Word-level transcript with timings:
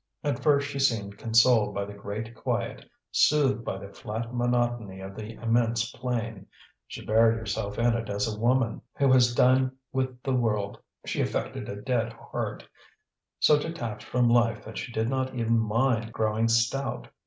At 0.23 0.41
first 0.41 0.67
she 0.67 0.79
seemed 0.79 1.19
consoled 1.19 1.75
by 1.75 1.85
the 1.85 1.93
great 1.93 2.33
quiet, 2.33 2.89
soothed 3.11 3.63
by 3.63 3.77
the 3.77 3.93
flat 3.93 4.33
monotony 4.33 4.99
of 4.99 5.15
the 5.15 5.33
immense 5.35 5.91
plain; 5.91 6.47
she 6.87 7.05
buried 7.05 7.37
herself 7.37 7.77
in 7.77 7.93
it 7.93 8.09
as 8.09 8.27
a 8.27 8.39
woman 8.39 8.81
who 8.97 9.11
has 9.11 9.35
done 9.35 9.77
with 9.93 10.23
the 10.23 10.33
world; 10.33 10.79
she 11.05 11.21
affected 11.21 11.69
a 11.69 11.75
dead 11.75 12.13
heart, 12.13 12.67
so 13.39 13.59
detached 13.59 14.01
from 14.07 14.27
life 14.27 14.65
that 14.65 14.79
she 14.79 14.91
did 14.91 15.07
not 15.07 15.35
even 15.35 15.59
mind 15.59 16.11
growing 16.11 16.47
stout. 16.47 17.07